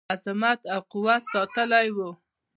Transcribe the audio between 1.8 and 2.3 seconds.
وو.